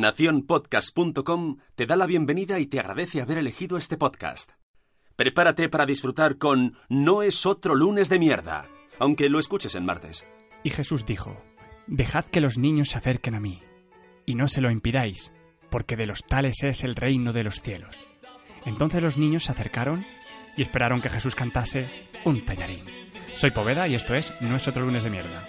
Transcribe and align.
Naciónpodcast.com 0.00 1.58
te 1.74 1.84
da 1.84 1.94
la 1.96 2.06
bienvenida 2.06 2.58
y 2.58 2.66
te 2.66 2.80
agradece 2.80 3.20
haber 3.20 3.36
elegido 3.36 3.76
este 3.76 3.98
podcast. 3.98 4.52
Prepárate 5.14 5.68
para 5.68 5.84
disfrutar 5.84 6.38
con 6.38 6.78
No 6.88 7.22
es 7.22 7.44
otro 7.44 7.74
lunes 7.74 8.08
de 8.08 8.18
mierda, 8.18 8.66
aunque 8.98 9.28
lo 9.28 9.38
escuches 9.38 9.74
en 9.74 9.84
martes. 9.84 10.26
Y 10.64 10.70
Jesús 10.70 11.04
dijo, 11.04 11.36
Dejad 11.86 12.24
que 12.24 12.40
los 12.40 12.56
niños 12.56 12.88
se 12.88 12.98
acerquen 12.98 13.34
a 13.34 13.40
mí, 13.40 13.62
y 14.24 14.34
no 14.34 14.48
se 14.48 14.62
lo 14.62 14.70
impidáis, 14.70 15.32
porque 15.70 15.96
de 15.96 16.06
los 16.06 16.24
tales 16.24 16.62
es 16.62 16.82
el 16.82 16.96
reino 16.96 17.34
de 17.34 17.44
los 17.44 17.60
cielos. 17.60 17.94
Entonces 18.64 19.02
los 19.02 19.18
niños 19.18 19.44
se 19.44 19.52
acercaron 19.52 20.06
y 20.56 20.62
esperaron 20.62 21.02
que 21.02 21.10
Jesús 21.10 21.34
cantase 21.34 22.08
un 22.24 22.42
tallarín. 22.44 22.84
Soy 23.36 23.50
Poveda 23.50 23.86
y 23.86 23.94
esto 23.94 24.14
es 24.14 24.32
No 24.40 24.56
es 24.56 24.66
otro 24.66 24.82
lunes 24.82 25.02
de 25.02 25.10
mierda. 25.10 25.44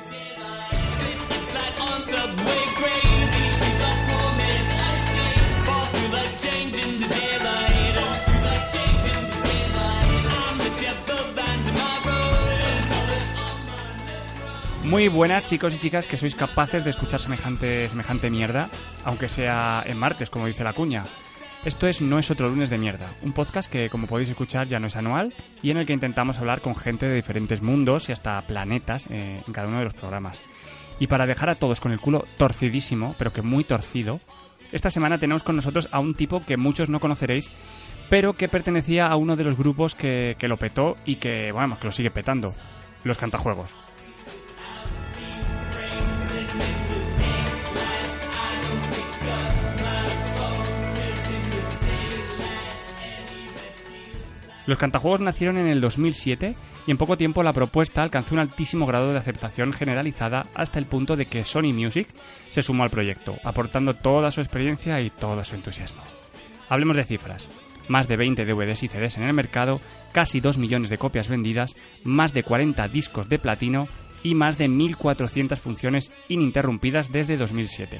Muy 14.92 15.08
buenas 15.08 15.46
chicos 15.46 15.74
y 15.74 15.80
chicas 15.80 16.06
que 16.06 16.18
sois 16.18 16.36
capaces 16.36 16.84
de 16.84 16.90
escuchar 16.90 17.22
semejante, 17.22 17.88
semejante 17.88 18.30
mierda, 18.30 18.70
aunque 19.06 19.30
sea 19.30 19.82
en 19.88 19.98
martes, 19.98 20.30
como 20.30 20.48
dice 20.48 20.66
la 20.66 20.74
cuña. 20.74 21.06
Esto 21.64 21.88
es 21.88 22.02
No 22.02 22.20
es 22.20 22.30
otro 22.30 22.50
lunes 22.50 22.70
de 22.70 22.78
mierda, 22.78 23.08
un 23.22 23.32
podcast 23.32 23.72
que 23.72 23.90
como 23.90 24.06
podéis 24.06 24.28
escuchar 24.28 24.68
ya 24.68 24.82
no 24.82 24.88
es 24.88 24.98
anual 24.98 25.34
y 25.62 25.72
en 25.72 25.78
el 25.78 25.86
que 25.86 25.94
intentamos 25.94 26.40
hablar 26.40 26.60
con 26.60 26.76
gente 26.76 27.08
de 27.08 27.16
diferentes 27.16 27.62
mundos 27.62 28.10
y 28.10 28.12
hasta 28.12 28.42
planetas 28.42 29.06
eh, 29.10 29.42
en 29.48 29.54
cada 29.54 29.70
uno 29.70 29.78
de 29.78 29.86
los 29.86 29.94
programas. 29.94 30.42
Y 31.00 31.08
para 31.08 31.26
dejar 31.26 31.50
a 31.50 31.56
todos 31.56 31.80
con 31.80 31.94
el 31.94 32.02
culo 32.02 32.26
torcidísimo, 32.36 33.16
pero 33.18 33.32
que 33.32 33.42
muy 33.42 33.64
torcido, 33.64 34.20
esta 34.74 34.90
semana 34.90 35.18
tenemos 35.18 35.44
con 35.44 35.56
nosotros 35.56 35.88
a 35.94 36.02
un 36.02 36.16
tipo 36.16 36.44
que 36.46 36.58
muchos 36.58 36.90
no 36.90 37.00
conoceréis, 37.00 37.50
pero 38.10 38.34
que 38.34 38.50
pertenecía 38.50 39.08
a 39.08 39.16
uno 39.16 39.38
de 39.38 39.46
los 39.46 39.58
grupos 39.58 39.96
que, 39.96 40.36
que 40.38 40.50
lo 40.50 40.58
petó 40.58 40.96
y 41.06 41.16
que, 41.16 41.54
bueno, 41.54 41.80
que 41.80 41.86
lo 41.86 41.94
sigue 41.94 42.12
petando, 42.12 42.54
los 43.06 43.18
cantajuegos. 43.18 43.72
Los 54.68 54.78
cantajuegos 54.78 55.22
nacieron 55.22 55.58
en 55.58 55.68
el 55.68 55.82
2007 55.82 56.56
y 56.86 56.92
en 56.92 56.98
poco 56.98 57.18
tiempo 57.18 57.44
la 57.44 57.54
propuesta 57.54 58.04
alcanzó 58.04 58.36
un 58.36 58.42
altísimo 58.42 58.86
grado 58.86 59.12
de 59.12 59.18
aceptación 59.18 59.74
generalizada 59.74 60.44
hasta 60.54 60.78
el 60.78 60.86
punto 60.86 61.16
de 61.16 61.26
que 61.26 61.44
Sony 61.44 61.74
Music 61.74 62.08
se 62.48 62.62
sumó 62.62 62.84
al 62.84 62.90
proyecto, 62.90 63.38
aportando 63.44 63.96
toda 63.96 64.30
su 64.32 64.42
experiencia 64.42 65.02
y 65.02 65.10
todo 65.10 65.44
su 65.44 65.56
entusiasmo. 65.56 66.04
Hablemos 66.70 66.96
de 66.96 67.06
cifras. 67.06 67.50
Más 67.88 68.08
de 68.08 68.16
20 68.16 68.46
DVDs 68.46 68.84
y 68.84 68.88
CDs 68.88 69.18
en 69.18 69.24
el 69.24 69.34
mercado, 69.34 69.82
casi 70.14 70.40
2 70.40 70.60
millones 70.60 70.90
de 70.90 70.98
copias 70.98 71.28
vendidas, 71.28 71.76
más 72.04 72.32
de 72.32 72.44
40 72.44 72.88
discos 72.88 73.28
de 73.28 73.40
platino 73.40 73.88
y 74.24 74.36
más 74.36 74.58
de 74.58 74.70
1.400 74.70 75.58
funciones 75.58 76.12
ininterrumpidas 76.30 77.12
desde 77.12 77.38
2007. 77.38 78.00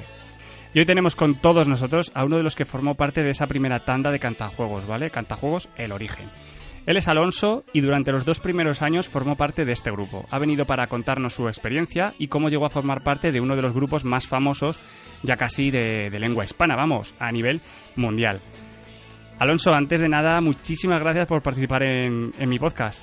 Y 0.74 0.78
hoy 0.78 0.86
tenemos 0.86 1.16
con 1.16 1.34
todos 1.34 1.68
nosotros 1.68 2.10
a 2.14 2.24
uno 2.24 2.38
de 2.38 2.42
los 2.42 2.56
que 2.56 2.64
formó 2.64 2.94
parte 2.94 3.22
de 3.22 3.30
esa 3.30 3.46
primera 3.46 3.80
tanda 3.80 4.10
de 4.10 4.18
Cantajuegos, 4.18 4.86
¿vale? 4.86 5.10
Cantajuegos 5.10 5.68
El 5.76 5.92
Origen. 5.92 6.30
Él 6.86 6.96
es 6.96 7.08
Alonso 7.08 7.62
y 7.72 7.80
durante 7.80 8.10
los 8.10 8.24
dos 8.24 8.40
primeros 8.40 8.80
años 8.82 9.06
formó 9.06 9.36
parte 9.36 9.64
de 9.64 9.72
este 9.72 9.92
grupo. 9.92 10.24
Ha 10.30 10.38
venido 10.38 10.64
para 10.64 10.86
contarnos 10.88 11.34
su 11.34 11.46
experiencia 11.46 12.14
y 12.18 12.26
cómo 12.26 12.48
llegó 12.48 12.64
a 12.64 12.70
formar 12.70 13.02
parte 13.02 13.30
de 13.30 13.40
uno 13.40 13.54
de 13.54 13.62
los 13.62 13.74
grupos 13.74 14.04
más 14.04 14.26
famosos, 14.26 14.80
ya 15.22 15.36
casi 15.36 15.70
de, 15.70 16.10
lengua 16.18 16.44
hispana, 16.44 16.74
vamos, 16.74 17.14
a 17.20 17.30
nivel 17.30 17.60
mundial. 17.94 18.40
Alonso, 19.38 19.72
antes 19.72 20.00
de 20.00 20.08
nada, 20.08 20.40
muchísimas 20.40 21.00
gracias 21.00 21.26
por 21.26 21.42
participar 21.42 21.82
en, 21.84 22.32
mi 22.48 22.58
podcast. 22.58 23.00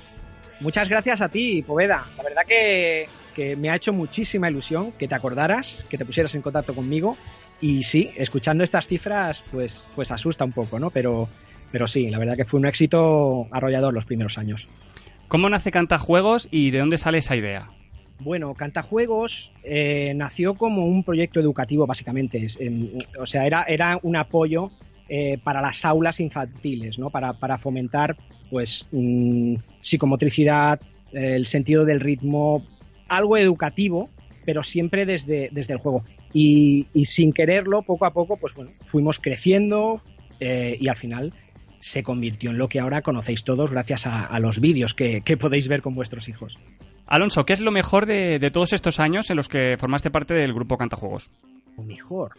Muchas 0.60 0.88
gracias 0.88 1.22
a 1.22 1.28
ti, 1.28 1.62
Poveda. 1.62 2.06
La 2.16 2.22
verdad 2.22 2.42
que, 2.46 3.08
que 3.34 3.56
me 3.56 3.70
ha 3.70 3.76
hecho 3.76 3.92
muchísima 3.92 4.50
ilusión 4.50 4.92
que 4.92 5.08
te 5.08 5.14
acordaras, 5.14 5.86
que 5.88 5.98
te 5.98 6.04
pusieras 6.04 6.34
en 6.34 6.42
contacto 6.42 6.74
conmigo 6.74 7.16
y 7.60 7.82
sí, 7.82 8.10
escuchando 8.16 8.64
estas 8.64 8.86
cifras, 8.86 9.44
pues, 9.50 9.88
pues 9.94 10.10
asusta 10.10 10.44
un 10.44 10.52
poco, 10.52 10.78
¿no? 10.78 10.90
Pero, 10.90 11.28
pero 11.70 11.86
sí, 11.86 12.08
la 12.08 12.18
verdad 12.18 12.36
que 12.36 12.44
fue 12.44 12.58
un 12.58 12.66
éxito 12.66 13.48
arrollador 13.50 13.92
los 13.92 14.06
primeros 14.06 14.38
años. 14.38 14.68
¿Cómo 15.28 15.48
nace 15.48 15.70
Cantajuegos 15.70 16.48
y 16.50 16.70
de 16.70 16.78
dónde 16.78 16.98
sale 16.98 17.18
esa 17.18 17.36
idea? 17.36 17.70
Bueno, 18.18 18.54
Cantajuegos 18.54 19.52
eh, 19.62 20.12
nació 20.14 20.54
como 20.54 20.86
un 20.86 21.04
proyecto 21.04 21.40
educativo, 21.40 21.86
básicamente. 21.86 22.46
o 23.18 23.26
sea, 23.26 23.46
era, 23.46 23.64
era 23.64 23.98
un 24.02 24.16
apoyo 24.16 24.70
eh, 25.08 25.38
para 25.42 25.60
las 25.60 25.84
aulas 25.84 26.20
infantiles, 26.20 26.98
¿no? 26.98 27.10
Para, 27.10 27.32
para 27.32 27.58
fomentar, 27.58 28.16
pues, 28.50 28.88
mm, 28.90 29.54
psicomotricidad, 29.80 30.80
el 31.12 31.46
sentido 31.46 31.84
del 31.84 32.00
ritmo, 32.00 32.64
algo 33.10 33.36
educativo, 33.36 34.08
pero 34.46 34.62
siempre 34.62 35.04
desde, 35.04 35.50
desde 35.52 35.74
el 35.74 35.78
juego. 35.78 36.04
Y, 36.32 36.86
sin 37.04 37.32
quererlo, 37.32 37.82
poco 37.82 38.06
a 38.06 38.12
poco, 38.12 38.36
pues 38.36 38.54
bueno, 38.54 38.70
fuimos 38.82 39.18
creciendo 39.18 40.00
eh, 40.38 40.78
y 40.80 40.88
al 40.88 40.96
final 40.96 41.32
se 41.80 42.02
convirtió 42.02 42.50
en 42.50 42.58
lo 42.58 42.68
que 42.68 42.78
ahora 42.78 43.02
conocéis 43.02 43.42
todos 43.42 43.70
gracias 43.70 44.06
a, 44.06 44.38
los 44.38 44.60
vídeos 44.60 44.94
que, 44.94 45.22
podéis 45.38 45.66
ver 45.66 45.82
con 45.82 45.94
vuestros 45.94 46.28
hijos. 46.28 46.58
Alonso, 47.06 47.44
¿qué 47.44 47.54
es 47.54 47.60
lo 47.60 47.72
mejor 47.72 48.06
de, 48.06 48.50
todos 48.52 48.72
estos 48.72 49.00
años 49.00 49.30
en 49.30 49.36
los 49.36 49.48
que 49.48 49.76
formaste 49.76 50.10
parte 50.10 50.34
del 50.34 50.54
grupo 50.54 50.78
Cantajuegos? 50.78 51.30
Lo 51.76 51.82
mejor. 51.82 52.32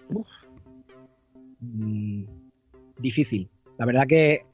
Mm, 1.60 2.24
difícil. 2.98 3.50
La 3.78 3.86
verdad 3.86 4.06
que. 4.08 4.46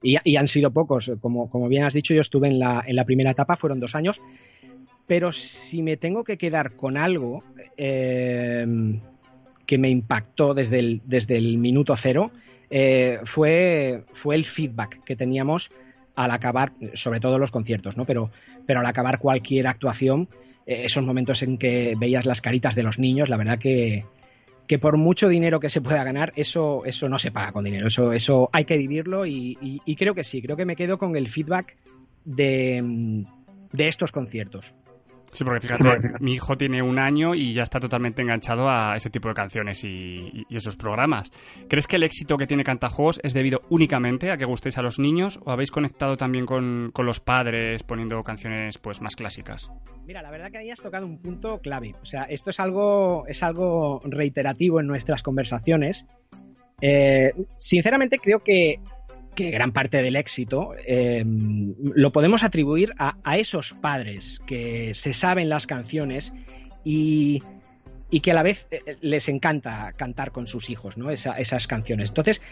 Y, 0.00 0.36
han 0.36 0.46
sido 0.46 0.70
pocos. 0.70 1.12
Como, 1.20 1.50
como 1.50 1.68
bien 1.68 1.84
has 1.84 1.94
dicho, 1.94 2.14
yo 2.14 2.20
estuve 2.20 2.48
en 2.48 2.60
la, 2.60 2.84
en 2.86 2.94
la 2.94 3.04
primera 3.04 3.32
etapa, 3.32 3.56
fueron 3.56 3.80
dos 3.80 3.96
años. 3.96 4.22
Pero 5.08 5.32
si 5.32 5.82
me 5.82 5.96
tengo 5.96 6.22
que 6.22 6.36
quedar 6.36 6.76
con 6.76 6.98
algo 6.98 7.42
em, 7.76 9.00
que 9.66 9.78
me 9.78 9.88
impactó 9.88 10.54
desde 10.54 10.78
el, 10.78 11.58
minuto 11.58 11.96
cero, 11.96 12.30
eh, 12.70 13.18
fue, 13.24 14.04
fue 14.12 14.36
el 14.36 14.44
feedback 14.44 15.02
que 15.04 15.16
teníamos 15.16 15.72
al 16.14 16.30
acabar, 16.30 16.72
sobre 16.92 17.20
todo 17.20 17.38
los 17.38 17.50
conciertos, 17.50 17.96
¿no? 17.96 18.04
Pero, 18.04 18.30
pero 18.66 18.80
al 18.80 18.86
acabar 18.86 19.18
cualquier 19.18 19.66
actuación, 19.66 20.28
eh, 20.66 20.82
esos 20.84 21.02
momentos 21.02 21.42
en 21.42 21.56
que 21.56 21.94
veías 21.98 22.26
las 22.26 22.42
caritas 22.42 22.74
de 22.74 22.82
los 22.82 22.98
niños, 22.98 23.30
la 23.30 23.38
verdad 23.38 23.58
que, 23.58 24.04
que 24.66 24.78
por 24.78 24.98
mucho 24.98 25.30
dinero 25.30 25.58
que 25.58 25.70
se 25.70 25.80
pueda 25.80 26.04
ganar, 26.04 26.34
eso, 26.36 26.84
eso 26.84 27.08
no 27.08 27.18
se 27.18 27.30
paga 27.30 27.52
con 27.52 27.64
dinero, 27.64 27.86
eso, 27.86 28.12
eso 28.12 28.50
hay 28.52 28.66
que 28.66 28.76
vivirlo 28.76 29.24
y, 29.24 29.56
y 29.62 29.96
creo 29.96 30.14
que 30.14 30.24
sí, 30.24 30.42
creo 30.42 30.56
que 30.56 30.66
me 30.66 30.76
quedo 30.76 30.98
con 30.98 31.16
el 31.16 31.28
feedback 31.28 31.76
de, 32.26 33.24
de 33.72 33.88
estos 33.88 34.12
conciertos. 34.12 34.74
Sí, 35.32 35.44
porque 35.44 35.60
fíjate, 35.60 35.84
mi 36.20 36.34
hijo 36.34 36.56
tiene 36.56 36.82
un 36.82 36.98
año 36.98 37.34
y 37.34 37.52
ya 37.52 37.62
está 37.62 37.78
totalmente 37.80 38.22
enganchado 38.22 38.68
a 38.68 38.96
ese 38.96 39.10
tipo 39.10 39.28
de 39.28 39.34
canciones 39.34 39.84
y, 39.84 40.46
esos 40.50 40.76
programas. 40.76 41.30
¿Crees 41.68 41.86
que 41.86 41.96
el 41.96 42.02
éxito 42.02 42.36
que 42.36 42.46
tiene 42.46 42.64
Cantajuegos 42.64 43.20
es 43.22 43.34
debido 43.34 43.60
únicamente 43.68 44.32
a 44.32 44.36
que 44.36 44.44
gustéis 44.44 44.78
a 44.78 44.82
los 44.82 44.98
niños 44.98 45.38
o 45.44 45.50
habéis 45.50 45.70
conectado 45.70 46.16
también 46.16 46.46
con, 46.46 46.92
los 46.98 47.20
padres 47.20 47.82
poniendo 47.84 48.22
canciones 48.24 48.78
pues 48.78 49.00
más 49.00 49.14
clásicas? 49.14 49.70
Mira, 50.04 50.22
la 50.22 50.30
verdad 50.30 50.50
que 50.50 50.58
ahí 50.58 50.70
has 50.70 50.80
tocado 50.80 51.06
un 51.06 51.18
punto 51.18 51.58
clave. 51.58 51.94
O 52.02 52.04
sea, 52.04 52.24
esto 52.24 52.50
es 52.50 52.58
algo, 52.58 53.24
es 53.28 53.42
algo 53.42 54.00
reiterativo 54.04 54.80
en 54.80 54.86
nuestras 54.86 55.22
conversaciones. 55.22 56.06
Eh, 56.80 57.32
sinceramente 57.56 58.18
creo 58.18 58.40
que 58.40 58.80
que 59.38 59.52
gran 59.52 59.70
parte 59.70 60.02
del 60.02 60.16
éxito 60.16 60.74
eh, 60.84 61.22
lo 61.24 62.10
podemos 62.10 62.42
atribuir 62.42 62.92
a, 62.98 63.38
esos 63.38 63.72
padres 63.72 64.42
que 64.48 64.94
se 64.94 65.12
saben 65.12 65.48
las 65.48 65.68
canciones 65.68 66.32
y, 66.82 67.44
que 68.20 68.32
a 68.32 68.34
la 68.34 68.42
vez 68.42 68.66
eh, 68.72 68.96
les 69.00 69.28
encanta 69.28 69.92
cantar 69.92 70.32
con 70.32 70.48
sus 70.48 70.70
hijos 70.70 70.98
¿no? 70.98 71.08
esas 71.10 71.68
canciones. 71.68 72.08
Entonces, 72.08 72.42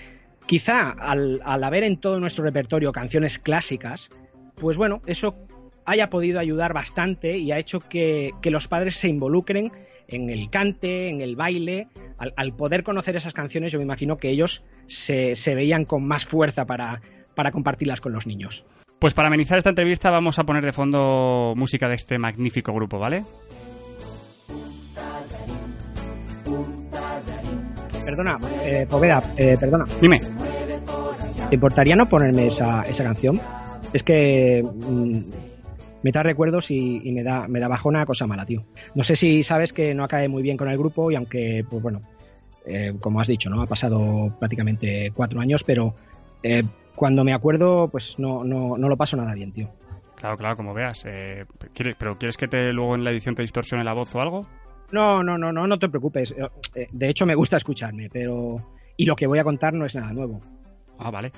quizá 0.47 0.91
al, 0.91 1.41
haber 1.45 1.83
en 1.83 1.97
todo 1.97 2.21
nuestro 2.21 2.45
repertorio 2.45 2.93
canciones 2.93 3.41
clásicas, 3.41 4.09
pues 4.55 4.77
bueno, 4.77 5.03
eso 5.07 5.35
haya 5.87 6.09
podido 6.09 6.39
ayudar 6.39 6.73
bastante 6.73 7.37
y 7.37 7.51
ha 7.51 7.59
hecho 7.59 7.81
que, 7.81 8.31
que 8.41 8.53
los 8.53 8.69
padres 8.69 8.95
se 8.95 9.09
involucren 9.09 9.73
en 10.07 10.31
el 10.31 10.51
cante, 10.51 11.09
en 11.09 11.21
el 11.21 11.35
baile. 11.35 11.89
Al, 12.19 12.55
poder 12.55 12.83
conocer 12.83 13.17
esas 13.17 13.35
canciones, 13.35 13.73
yo 13.73 13.79
me 13.79 13.85
imagino 13.85 14.17
que 14.17 14.31
ellos 14.31 14.65
se, 14.87 15.35
veían 15.55 15.85
con 15.85 16.07
más 16.07 16.25
fuerza 16.25 16.65
para, 16.65 17.03
para 17.35 17.53
compartirlas 17.53 18.01
con 18.01 18.13
los 18.13 18.27
niños. 18.27 18.65
Pues 18.99 19.13
para 19.13 19.29
amenizar 19.29 19.59
esta 19.59 19.71
entrevista 19.71 20.11
vamos 20.11 20.39
a 20.39 20.45
poner 20.45 20.65
de 20.65 20.73
fondo 20.73 21.53
música 21.55 21.89
de 21.89 21.95
este 21.95 22.19
magnífico 22.19 22.73
grupo, 22.73 22.99
¿vale? 22.99 23.25
Perdona, 28.07 28.39
eh, 28.65 28.87
Poveda, 28.89 29.23
eh, 29.37 29.57
perdona. 29.59 29.85
Dime. 30.01 30.19
¿Te 31.49 31.55
importaría 31.55 31.97
no 31.97 32.09
ponerme 32.09 32.47
esa, 32.47 32.83
esa 32.83 33.05
canción? 33.05 33.41
Es 33.93 34.03
que 34.03 34.63
mm, 34.65 35.19
me 36.07 36.13
trae 36.13 36.23
recuerdos 36.23 36.71
y, 36.71 37.01
me 37.11 37.25
da 37.25 37.49
me 37.49 37.59
da 37.59 37.67
bajona 37.67 38.07
cosa 38.07 38.29
mala, 38.29 38.47
tío. 38.47 38.63
No 38.95 39.03
sé 39.03 39.17
si 39.17 39.43
sabes 39.43 39.73
que 39.73 39.93
no 39.93 40.05
acabé 40.05 40.29
muy 40.29 40.41
bien 40.41 40.57
con 40.57 40.71
el 40.71 40.79
grupo 40.79 41.11
y 41.11 41.17
aunque, 41.17 41.65
pues 41.69 41.83
bueno, 41.83 42.01
como 43.01 43.21
has 43.21 43.27
dicho, 43.27 43.51
¿no? 43.51 43.61
Ha 43.61 43.67
pasado 43.67 44.33
prácticamente 44.39 45.11
cuatro 45.13 45.41
años, 45.41 45.65
pero 45.65 45.97
cuando 46.95 47.25
me 47.25 47.35
acuerdo, 47.35 47.89
pues 47.89 48.21
no, 48.21 48.45
no, 48.45 48.79
no 48.79 48.89
lo 48.89 48.97
paso 48.97 49.17
nada 49.17 49.35
bien, 49.35 49.51
tío. 49.51 49.69
Claro, 50.15 50.37
claro, 50.37 50.57
como 50.57 50.75
veas. 50.75 51.05
¿quieres, 51.75 51.97
¿Pero 51.99 52.17
quieres 52.17 52.37
que 52.37 52.47
te 52.47 52.73
luego 52.73 52.95
en 52.95 53.03
la 53.03 53.11
edición 53.11 53.35
te 53.35 53.43
distorsione 53.43 53.83
la 53.83 53.93
voz 53.93 54.15
o 54.15 54.21
algo? 54.21 54.47
No, 54.93 55.25
no, 55.25 55.37
no, 55.37 55.51
no, 55.51 55.67
no 55.67 55.77
te 55.77 55.89
preocupes. 55.89 56.37
De 56.93 57.09
hecho, 57.09 57.27
me 57.27 57.35
gusta 57.35 57.57
escucharme, 57.57 58.09
pero... 58.13 58.63
Y 58.97 59.07
lo 59.07 59.17
que 59.17 59.27
voy 59.27 59.41
a 59.41 59.45
contar 59.45 59.75
no 59.75 59.85
es 59.85 59.97
nada 59.97 60.13
nuevo. 60.13 60.41
Ah, 60.99 61.11
vale. 61.11 61.33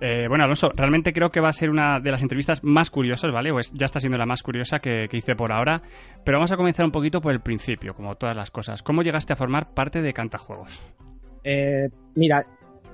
Eh, 0.00 0.26
bueno, 0.28 0.44
Alonso, 0.44 0.70
realmente 0.76 1.12
creo 1.12 1.30
que 1.30 1.40
va 1.40 1.48
a 1.48 1.52
ser 1.52 1.70
una 1.70 1.98
de 1.98 2.12
las 2.12 2.22
entrevistas 2.22 2.62
más 2.62 2.90
curiosas, 2.90 3.32
¿vale? 3.32 3.50
Pues 3.50 3.72
ya 3.72 3.86
está 3.86 3.98
siendo 3.98 4.16
la 4.16 4.26
más 4.26 4.42
curiosa 4.42 4.78
que, 4.78 5.08
hice 5.10 5.34
por 5.34 5.52
ahora. 5.52 5.82
Pero 6.24 6.38
vamos 6.38 6.52
a 6.52 6.56
comenzar 6.56 6.84
un 6.84 6.92
poquito 6.92 7.20
por 7.20 7.32
el 7.32 7.40
principio, 7.40 7.94
como 7.94 8.14
todas 8.16 8.36
las 8.36 8.50
cosas. 8.50 8.82
¿Cómo 8.82 9.02
llegaste 9.02 9.32
a 9.32 9.36
formar 9.36 9.74
parte 9.74 10.00
de 10.00 10.12
Cantajuegos? 10.12 10.80
Eh, 11.42 11.88
mira, 12.14 12.46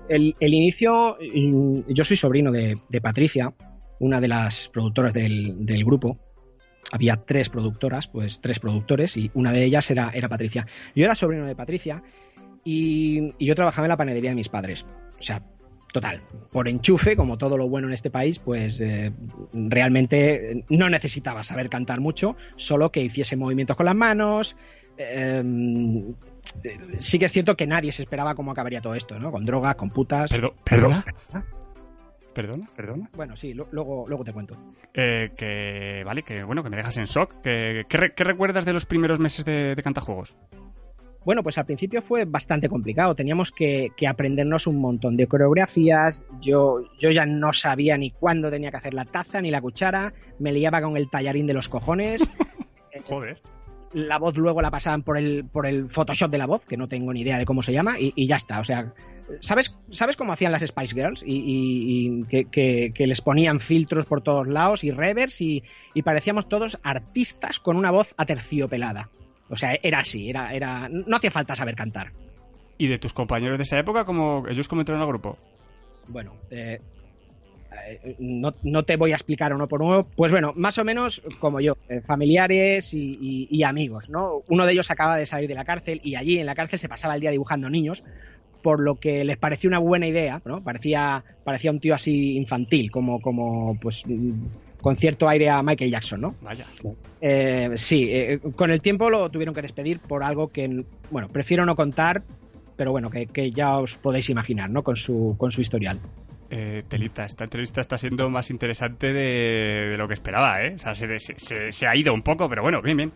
el, 0.09 0.35
inicio, 0.41 1.19
yo 1.21 2.05
soy 2.05 2.17
sobrino 2.17 2.51
de, 2.51 2.79
Patricia, 3.03 3.53
una 4.01 4.21
de 4.21 4.29
las 4.29 4.69
productoras 4.69 5.13
del, 5.13 5.85
grupo. 5.85 6.19
Había 6.91 7.17
tres 7.27 7.51
productoras, 7.51 8.09
pues 8.09 8.41
tres 8.41 8.61
productores, 8.61 9.17
y 9.17 9.31
una 9.35 9.53
de 9.53 9.65
ellas 9.65 9.91
era, 9.91 10.11
era 10.15 10.29
Patricia. 10.29 10.67
Yo 10.95 11.05
era 11.05 11.15
sobrino 11.15 11.47
de 11.47 11.57
Patricia 11.57 12.03
y, 12.63 13.35
y 13.39 13.47
yo 13.47 13.55
trabajaba 13.55 13.87
en 13.87 13.91
la 13.91 13.97
panadería 13.97 14.31
de 14.31 14.37
mis 14.37 14.49
padres. 14.49 14.87
O 15.19 15.23
sea, 15.23 15.43
Total, 15.95 16.21
por 16.51 16.67
enchufe, 16.67 17.15
como 17.15 17.39
todo 17.39 17.57
lo 17.57 17.69
bueno 17.69 17.87
en 17.87 17.95
este 17.95 18.11
país, 18.11 18.41
pues 18.41 18.81
eh, 18.81 19.13
realmente 19.53 20.65
no 20.69 20.91
necesitaba 20.91 21.45
saber 21.45 21.71
cantar 21.71 22.01
mucho, 22.01 22.37
solo 22.57 22.91
que 22.91 23.01
hiciese 23.01 23.37
movimientos 23.37 23.77
con 23.77 23.87
las 23.87 23.95
manos. 23.95 24.57
Em, 24.99 26.15
sí 26.99 27.21
que 27.21 27.27
es 27.27 27.33
cierto 27.33 27.57
que 27.57 27.69
nadie 27.69 27.93
se 27.93 28.03
esperaba 28.03 28.35
cómo 28.35 28.51
acabaría 28.51 28.81
todo 28.81 28.97
esto, 28.97 29.21
¿no? 29.21 29.31
Con 29.31 29.45
drogas, 29.45 29.77
con 29.77 29.91
putas. 29.91 30.33
¿Perdona? 30.65 31.05
¿Perdona? 32.35 32.69
¿Perdona? 32.75 33.11
Bueno, 33.15 33.37
sí, 33.37 33.55
luego, 33.55 34.07
luego 34.09 34.25
te 34.25 34.33
cuento. 34.33 34.57
Eh, 34.95 35.31
que, 35.37 36.03
vale, 36.05 36.25
que 36.25 36.43
bueno, 36.43 36.65
que 36.65 36.71
me 36.71 36.77
dejas 36.77 36.97
en 36.97 37.05
shock. 37.05 37.37
¿Qué, 37.41 37.85
recuerdas 38.17 38.65
de 38.65 38.73
los 38.73 38.85
primeros 38.85 39.21
meses 39.21 39.45
de, 39.45 39.77
de 39.77 39.83
Cantajuegos? 39.85 40.37
Bueno, 41.25 41.43
pues 41.43 41.57
al 41.57 41.65
principio 41.65 42.03
fue 42.03 42.27
bastante 42.27 42.69
complicado. 42.69 43.15
Teníamos 43.15 43.51
que, 43.51 43.93
aprendernos 44.07 44.67
un 44.67 44.79
montón 44.79 45.17
de 45.17 45.27
coreografías. 45.27 46.27
Yo, 46.41 46.83
yo 46.99 47.11
ya 47.11 47.25
no 47.25 47.53
sabía 47.53 47.97
ni 47.97 48.11
cuándo 48.11 48.51
tenía 48.51 48.71
que 48.71 48.77
hacer 48.77 48.95
la 48.95 49.07
taza 49.07 49.41
ni 49.41 49.51
la 49.51 49.61
cuchara. 49.61 50.13
Me 50.39 50.53
liaba 50.53 50.83
con 50.83 50.97
el 50.97 51.09
tallarín 51.09 51.47
de 51.47 51.55
los 51.55 51.69
cojones. 51.69 52.31
Joder. 53.09 53.41
La 53.93 54.19
voz 54.19 54.37
luego 54.37 54.61
la 54.61 54.71
pasaban 54.71 55.03
por 55.03 55.17
el, 55.17 55.45
por 55.45 55.67
el 55.67 55.89
Photoshop 55.89 56.31
de 56.31 56.39
la 56.39 56.47
voz, 56.47 56.67
que 56.67 56.77
no 56.77 56.89
tengo 56.89 57.13
ni 57.13 57.21
idea 57.21 57.39
de 57.39 57.45
cómo 57.45 57.63
se 57.63 57.73
llama, 57.73 57.95
y, 57.99 58.27
ya 58.27 58.37
está. 58.37 58.59
O 58.59 58.65
sea, 58.65 58.93
¿sabes, 59.41 59.77
¿sabes 59.91 60.17
cómo 60.17 60.33
hacían 60.33 60.51
las 60.51 60.63
Spice 60.63 60.95
Girls? 60.95 61.23
Y, 61.25 62.25
que, 62.25 62.93
les 62.99 63.21
ponían 63.21 63.61
filtros 63.61 64.05
por 64.07 64.21
todos 64.21 64.49
lados 64.49 64.83
y 64.83 64.91
revers 64.91 65.41
y, 65.41 65.63
y 65.95 66.03
parecíamos 66.03 66.49
todos 66.49 66.79
artistas 66.83 67.61
con 67.61 67.77
una 67.77 67.93
voz 67.93 68.15
aterciopelada. 68.19 69.11
O 69.55 69.57
sea, 69.57 69.79
era 69.83 70.01
así, 70.01 70.29
era, 70.29 70.53
era, 70.53 70.89
no 70.89 71.17
hacía 71.17 71.31
falta 71.31 71.55
saber 71.55 71.77
cantar. 71.77 72.13
¿Y 72.77 72.89
de 72.89 72.99
tus 72.99 73.13
compañeros 73.13 73.57
de 73.57 73.63
esa 73.63 73.79
época, 73.79 74.05
cómo 74.05 74.45
ellos 74.49 74.67
cómo 74.67 74.81
entraron 74.81 75.01
al 75.01 75.09
grupo? 75.09 75.39
Bueno, 76.09 76.35
eh, 76.51 76.81
eh, 77.87 78.17
no, 78.19 78.83
te 78.83 78.97
voy 78.97 79.13
a 79.13 79.15
explicar 79.15 79.55
uno 79.55 79.69
por 79.69 79.81
uno. 79.81 80.07
Pues 80.17 80.33
bueno, 80.33 80.53
más 80.57 80.77
o 80.79 80.85
menos 80.85 81.23
como 81.39 81.61
yo, 81.61 81.77
eh, 81.89 82.01
familiares 82.01 82.95
y, 82.95 83.63
amigos, 83.63 84.11
¿no? 84.11 84.43
Uno 84.49 84.67
de 84.67 84.73
ellos 84.73 84.91
acaba 84.91 85.17
de 85.17 85.27
salir 85.27 85.49
de 85.49 85.55
la 85.55 85.65
cárcel 85.65 86.01
y 86.03 86.17
allí 86.17 86.39
en 86.39 86.47
la 86.47 86.57
cárcel 86.57 86.81
se 86.81 86.89
pasaba 86.89 87.15
el 87.15 87.21
día 87.21 87.31
dibujando 87.31 87.71
niños, 87.71 88.05
por 88.65 88.81
lo 88.81 88.95
que 88.95 89.25
les 89.25 89.37
pareció 89.37 89.69
una 89.69 89.79
buena 89.79 90.07
idea, 90.07 90.41
¿no? 90.47 90.65
Parecía, 90.65 91.23
parecía 91.45 91.71
un 91.71 91.81
tío 91.81 91.95
así 91.95 92.35
infantil, 92.35 92.91
como, 92.91 93.21
como 93.21 93.79
pues 93.79 94.05
con 94.81 94.97
cierto 94.97 95.29
aire 95.29 95.51
a 95.51 95.63
Michael 95.63 95.91
Jackson, 95.91 96.23
¿no? 96.23 96.35
Vaya. 96.41 96.65
Eh, 97.21 97.73
sí, 97.75 98.09
eh, 98.11 98.41
con 98.57 98.71
el 98.71 98.81
tiempo 98.81 99.11
lo 99.11 99.29
tuvieron 99.29 99.55
que 99.55 99.61
despedir 99.61 100.01
por 100.01 100.25
algo 100.25 100.49
que, 100.49 100.83
bueno, 101.11 101.29
prefiero 101.29 101.67
no 101.67 101.77
contar, 101.77 102.23
pero 102.75 102.91
bueno, 102.91 103.11
que, 103.11 103.51
ya 103.51 103.77
os 103.77 103.99
podéis 103.99 104.31
imaginar, 104.31 104.71
¿no? 104.71 104.83
Con 104.83 104.97
su, 104.97 105.35
con 105.37 105.51
su 105.51 105.61
historial. 105.61 106.01
Eh, 106.49 106.85
Telita, 106.89 107.27
esta 107.27 107.45
entrevista 107.45 107.83
está 107.83 107.99
siendo 107.99 108.31
más 108.31 108.49
interesante 108.49 109.13
de, 109.13 109.95
lo 109.99 110.09
que 110.09 110.15
esperaba, 110.15 110.65
¿eh? 110.65 110.77
O 110.77 110.79
sea, 110.79 110.95
se, 110.95 111.87
ha 111.87 111.97
ido 111.97 112.15
un 112.15 112.23
poco, 112.23 112.49
pero 112.49 112.63
bueno, 112.63 112.81
bien, 112.81 112.97
bien. 112.97 113.13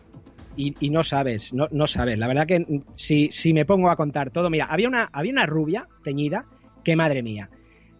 Y, 0.60 0.90
no 0.90 1.04
sabes, 1.04 1.54
no, 1.54 1.68
no 1.70 1.86
sabes. 1.86 2.18
La 2.18 2.26
verdad 2.26 2.46
que 2.46 2.82
si, 2.92 3.28
si 3.30 3.52
me 3.52 3.64
pongo 3.64 3.90
a 3.90 3.96
contar 3.96 4.30
todo, 4.30 4.50
mira, 4.50 4.66
había 4.66 4.88
una, 4.88 5.08
había 5.12 5.30
una 5.30 5.46
rubia 5.46 5.86
teñida 6.02 6.46
que 6.82 6.96
madre 6.96 7.22
mía. 7.22 7.48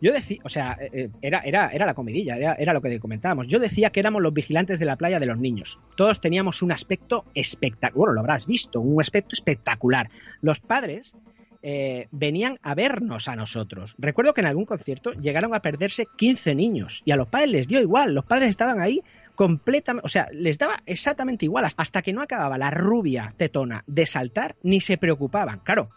Yo 0.00 0.12
decía, 0.12 0.38
o 0.44 0.48
sea, 0.48 0.76
eh, 0.80 0.90
eh, 0.92 1.10
era, 1.22 1.40
era, 1.40 1.68
era 1.68 1.86
la 1.86 1.94
comidilla, 1.94 2.36
era, 2.36 2.72
lo 2.72 2.80
que 2.80 3.00
comentábamos. 3.00 3.48
Yo 3.48 3.58
decía 3.58 3.90
que 3.90 4.00
éramos 4.00 4.22
los 4.22 4.32
vigilantes 4.32 4.78
de 4.78 4.86
la 4.86 4.96
playa 4.96 5.18
de 5.18 5.26
los 5.26 5.38
niños. 5.38 5.80
Todos 5.96 6.20
teníamos 6.20 6.62
un 6.62 6.72
aspecto 6.72 7.24
espectacular, 7.34 7.96
bueno, 7.96 8.14
lo 8.14 8.20
habrás 8.20 8.46
visto, 8.46 8.80
un 8.80 9.00
aspecto 9.00 9.34
espectacular. 9.34 10.08
Los 10.40 10.60
padres 10.60 11.16
eh, 11.62 12.06
venían 12.12 12.58
a 12.62 12.74
vernos 12.76 13.26
a 13.26 13.34
nosotros. 13.34 13.96
Recuerdo 13.98 14.34
que 14.34 14.40
en 14.40 14.46
algún 14.46 14.64
concierto 14.64 15.12
llegaron 15.12 15.54
a 15.54 15.62
perderse 15.62 16.06
15 16.16 16.54
niños 16.54 17.02
y 17.04 17.10
a 17.10 17.16
los 17.16 17.28
padres 17.28 17.50
les 17.50 17.68
dio 17.68 17.80
igual. 17.80 18.14
Los 18.14 18.24
padres 18.24 18.50
estaban 18.50 18.80
ahí 18.80 19.02
completamente, 19.38 20.04
o 20.04 20.08
sea, 20.08 20.26
les 20.32 20.58
daba 20.58 20.82
exactamente 20.84 21.44
igual 21.44 21.64
hasta 21.64 22.02
que 22.02 22.12
no 22.12 22.22
acababa 22.22 22.58
la 22.58 22.72
rubia 22.72 23.32
tetona 23.36 23.84
de 23.86 24.04
saltar 24.04 24.56
ni 24.64 24.80
se 24.80 24.98
preocupaban. 24.98 25.60
Claro, 25.60 25.90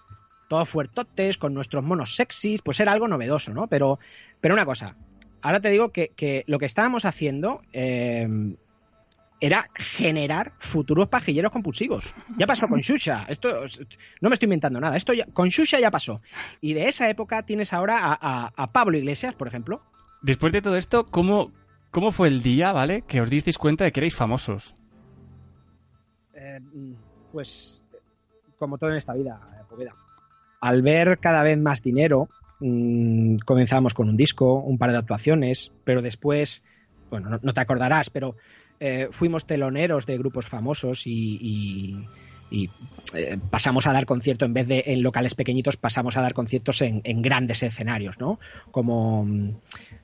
todos 0.48 0.70
fuertotes, 0.70 1.40
con 1.40 1.52
nuestros 1.52 1.84
monos 1.84 2.16
sexys, 2.16 2.62
pues 2.62 2.80
era 2.80 2.92
algo 2.92 3.08
novedoso, 3.08 3.52
¿no? 3.52 3.66
Pero, 3.66 3.98
pero 4.42 4.54
una 4.54 4.64
cosa, 4.64 4.96
ahora 5.42 5.60
te 5.60 5.72
digo 5.72 5.92
que, 5.92 6.44
lo 6.46 6.60
que 6.60 6.68
estábamos 6.68 7.04
haciendo 7.04 7.64
eh, 7.74 8.28
era 9.40 9.72
generar 9.74 10.54
futuros 10.60 11.08
pajilleros 11.08 11.52
compulsivos. 11.52 12.14
Ya 12.38 12.46
pasó 12.46 12.68
con 12.68 12.82
Shusha. 12.82 13.26
Esto 13.28 13.64
no 14.22 14.30
me 14.30 14.36
estoy 14.36 14.46
inventando 14.46 14.80
nada. 14.80 14.96
Esto 14.96 15.14
con 15.34 15.48
Shusha 15.48 15.80
ya 15.80 15.90
pasó. 15.90 16.22
Y 16.62 16.76
de 16.76 16.90
esa 16.90 17.10
época 17.10 17.42
tienes 17.42 17.74
ahora 17.74 18.20
a, 18.22 18.72
Pablo 18.72 19.00
Iglesias, 19.00 19.34
por 19.34 19.48
ejemplo. 19.48 19.82
Después 20.22 20.54
de 20.54 20.62
todo 20.62 20.78
esto, 20.78 21.08
¿cómo, 21.08 21.52
¿cómo 21.92 22.12
fue 22.12 22.28
el 22.28 22.42
día, 22.42 22.72
¿vale? 22.72 23.04
Que 23.04 23.22
os 23.22 23.30
disteis 23.30 23.58
cuenta 23.58 23.84
de 23.84 23.92
que 23.92 24.00
erais 24.00 24.16
famosos. 24.16 24.74
Eh, 26.34 26.60
pues 27.32 27.86
como 28.58 28.78
todo 28.78 28.92
en 28.92 28.98
esta 28.98 29.14
vida, 29.14 29.40
Poveda 29.70 29.94
al 30.62 30.84
ver 30.84 31.18
cada 31.20 31.44
vez 31.44 31.58
más 31.58 31.82
dinero, 31.82 32.30
mmm, 32.60 33.38
comenzamos 33.46 33.94
con 33.94 34.08
un 34.08 34.16
disco, 34.16 34.60
un 34.60 34.78
par 34.78 34.92
de 34.92 35.00
actuaciones, 35.00 35.72
pero 35.84 36.02
después, 36.02 36.64
bueno, 37.10 37.40
no, 37.42 37.54
te 37.54 37.60
acordarás, 37.60 38.10
pero 38.10 38.38
eh, 38.80 39.10
fuimos 39.12 39.46
teloneros 39.46 40.06
de 40.06 40.18
grupos 40.18 40.48
famosos 40.48 41.08
y, 41.08 42.06
eh, 42.52 43.38
pasamos 43.50 43.88
a 43.88 43.94
dar 43.94 44.06
conciertos 44.06 44.46
en 44.46 44.54
vez 44.54 44.68
de 44.68 44.84
en 44.88 45.04
locales 45.04 45.36
pequeñitos, 45.36 45.78
pasamos 45.78 46.18
a 46.18 46.22
dar 46.22 46.34
conciertos 46.34 46.82
en, 46.82 47.22
grandes 47.22 47.64
escenarios, 47.64 48.20
¿no? 48.20 48.40
Como, 48.72 49.28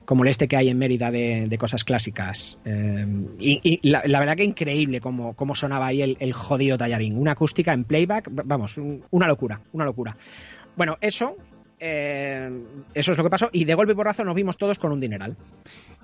como 0.04 0.24
el 0.24 0.30
este 0.30 0.48
que 0.48 0.56
hay 0.56 0.68
en 0.68 0.78
Mérida 0.78 1.10
de, 1.10 1.56
cosas 1.58 1.84
clásicas. 1.84 2.58
Eh, 2.64 3.06
y, 3.38 3.80
la, 3.88 4.02
verdad 4.02 4.36
que 4.36 4.44
increíble 4.44 5.00
cómo, 5.00 5.34
cómo 5.34 5.54
sonaba 5.54 5.86
ahí 5.86 6.02
el, 6.02 6.16
el, 6.20 6.32
jodido 6.32 6.76
tallarín. 6.78 7.16
Una 7.18 7.32
acústica 7.32 7.72
en 7.72 7.84
playback, 7.84 8.30
vamos, 8.30 8.78
una 9.10 9.26
locura, 9.26 9.60
una 9.72 9.84
locura. 9.84 10.16
Bueno, 10.76 10.96
eso, 11.00 11.36
eh, 11.80 12.50
eso 12.94 13.12
es 13.12 13.18
lo 13.18 13.24
que 13.24 13.30
pasó 13.30 13.48
y 13.52 13.64
de 13.64 13.74
golpe 13.74 13.92
y 13.92 13.94
porrazo 13.94 14.24
nos 14.24 14.34
vimos 14.34 14.56
todos 14.56 14.78
con 14.78 14.92
un 14.92 15.00
dineral. 15.00 15.36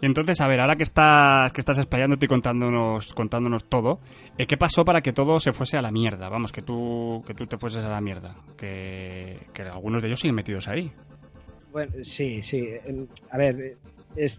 Y 0.00 0.06
entonces, 0.06 0.40
a 0.40 0.48
ver, 0.48 0.60
ahora 0.60 0.76
que 0.76 0.82
estás, 0.82 1.52
que 1.52 1.60
estás 1.60 1.78
explayándote 1.78 2.26
y 2.26 2.28
contándonos, 2.28 3.14
contándonos 3.14 3.64
todo, 3.64 4.00
eh, 4.38 4.46
¿qué 4.46 4.56
pasó 4.56 4.84
para 4.84 5.00
que 5.00 5.12
todo 5.12 5.40
se 5.40 5.52
fuese 5.52 5.76
a 5.76 5.82
la 5.82 5.90
mierda? 5.90 6.28
Vamos, 6.28 6.52
que 6.52 6.62
tú, 6.62 7.22
que 7.26 7.34
tú 7.34 7.46
te 7.46 7.58
fueses 7.58 7.84
a 7.84 7.88
la 7.88 8.00
mierda. 8.00 8.36
Que, 8.56 9.38
algunos 9.72 10.02
de 10.02 10.08
ellos 10.08 10.20
siguen 10.20 10.36
metidos 10.36 10.68
ahí. 10.68 10.92
Bueno, 11.72 11.92
sí, 12.02 12.42
sí. 12.42 12.68
A 13.30 13.38
ver, 13.38 13.76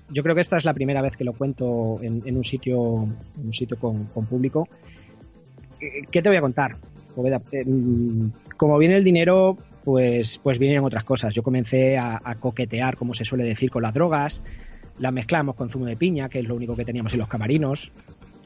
yo 0.10 0.24
creo 0.24 0.36
que 0.36 0.42
esta 0.42 0.58
es 0.58 0.66
la 0.66 0.74
primera 0.74 1.02
vez 1.02 1.18
que 1.18 1.26
lo 1.26 1.34
cuento 1.34 2.00
en, 2.02 2.36
un 2.36 2.44
sitio, 2.44 2.80
un 2.80 3.54
sitio 3.54 3.78
con, 3.78 4.06
público. 4.06 4.68
¿Qué 5.80 6.22
te 6.22 6.30
voy 6.30 6.38
a 6.38 6.42
contar? 6.42 6.78
Eh, 7.52 7.66
como 8.58 8.78
viene 8.78 8.96
el 8.96 9.04
dinero, 9.04 9.58
pues, 9.86 10.40
pues 10.40 10.58
vinieron 10.58 10.84
otras 10.84 11.04
cosas. 11.06 11.34
Yo 11.34 11.44
comencé 11.44 11.98
a, 11.98 12.20
coquetear, 12.40 12.98
como 12.98 13.14
se 13.14 13.24
suele 13.24 13.46
decir, 13.46 13.70
con 13.70 13.84
las 13.84 13.94
drogas, 13.94 14.42
las 15.00 15.14
mezclamos 15.14 15.56
con 15.56 15.70
zumo 15.70 15.86
de 15.86 15.96
piña, 15.96 16.28
que 16.28 16.40
es 16.40 16.48
lo 16.48 16.56
único 16.56 16.76
que 16.76 16.84
teníamos 16.84 17.14
en 17.14 17.20
los 17.20 17.28
camarinos, 17.28 17.92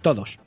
todos, 0.02 0.40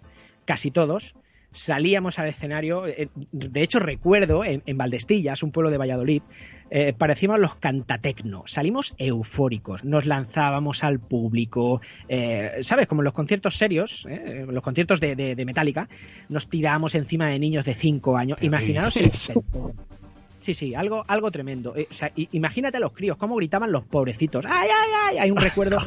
casi 0.44 0.70
todos. 0.70 1.16
Salíamos 1.50 2.18
al 2.18 2.28
escenario, 2.28 2.86
eh, 2.86 3.08
de 3.30 3.62
hecho 3.62 3.78
recuerdo 3.78 4.42
en, 4.44 4.62
Valdestillas, 4.76 5.42
un 5.42 5.52
pueblo 5.52 5.70
de 5.70 5.76
Valladolid, 5.76 6.22
eh, 6.70 6.94
parecíamos 6.96 7.38
los 7.40 7.56
cantatecno, 7.56 8.44
salimos 8.46 8.94
eufóricos, 8.96 9.84
nos 9.84 10.06
lanzábamos 10.06 10.82
al 10.82 10.98
público, 10.98 11.82
eh, 12.08 12.52
¿sabes? 12.60 12.86
Como 12.86 13.02
en 13.02 13.04
los 13.04 13.12
conciertos 13.12 13.58
serios, 13.58 14.06
los 14.46 14.62
conciertos 14.62 14.98
de, 15.00 15.14
de, 15.14 15.44
Metallica, 15.44 15.90
nos 16.30 16.48
tirábamos 16.48 16.94
encima 16.94 17.28
de 17.28 17.38
niños 17.38 17.66
de 17.66 17.74
5 17.74 18.16
años, 18.16 18.42
imaginaos 18.42 18.96
el 18.96 19.10
Sí, 20.42 20.54
sí, 20.54 20.74
algo, 20.74 21.04
algo 21.06 21.30
tremendo. 21.30 21.72
Eh, 21.76 21.86
o 21.88 21.92
sea, 21.94 22.10
imagínate 22.16 22.76
a 22.76 22.80
los 22.80 22.90
críos, 22.90 23.16
cómo 23.16 23.36
gritaban 23.36 23.70
los 23.70 23.84
pobrecitos. 23.84 24.44
¡Ay, 24.48 24.68
ay, 24.68 24.90
ay! 25.10 25.18
Hay 25.18 25.30
un 25.30 25.36
recuerdo. 25.40 25.78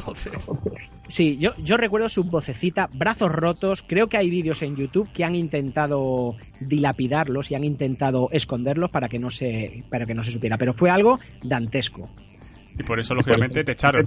sí, 1.08 1.36
yo, 1.36 1.54
yo 1.58 1.76
recuerdo 1.76 2.08
su 2.08 2.24
vocecita, 2.24 2.88
brazos 2.94 3.30
rotos. 3.30 3.84
Creo 3.86 4.08
que 4.08 4.16
hay 4.16 4.30
vídeos 4.30 4.62
en 4.62 4.74
YouTube 4.74 5.12
que 5.12 5.24
han 5.24 5.34
intentado 5.34 6.36
dilapidarlos 6.60 7.50
y 7.50 7.54
han 7.54 7.64
intentado 7.64 8.30
esconderlos 8.32 8.90
para 8.90 9.10
que 9.10 9.18
no 9.18 9.28
se, 9.28 9.84
para 9.90 10.06
que 10.06 10.14
no 10.14 10.24
se 10.24 10.32
supiera. 10.32 10.56
Pero 10.56 10.72
fue 10.72 10.88
algo 10.88 11.20
dantesco. 11.42 12.08
Y 12.78 12.82
por 12.82 12.98
eso, 12.98 13.14
lógicamente, 13.14 13.62
te 13.62 13.72
echaron. 13.72 14.06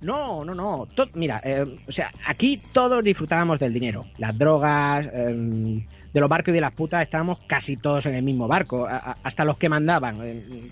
No, 0.00 0.44
no, 0.44 0.54
no. 0.54 0.86
mira, 1.14 1.40
eh, 1.42 1.64
o 1.88 1.90
sea, 1.90 2.12
aquí 2.26 2.60
todos 2.72 3.02
disfrutábamos 3.02 3.58
del 3.58 3.72
dinero. 3.72 4.06
Las 4.18 4.38
drogas, 4.38 5.08
em, 5.12 5.84
de 6.16 6.20
los 6.22 6.30
barcos 6.30 6.48
y 6.48 6.54
de 6.54 6.62
las 6.62 6.72
putas, 6.72 7.02
estábamos 7.02 7.40
casi 7.46 7.76
todos 7.76 8.06
en 8.06 8.14
el 8.14 8.22
mismo 8.22 8.48
barco, 8.48 8.88
hasta 8.88 9.44
los 9.44 9.58
que 9.58 9.68
mandaban. 9.68 10.16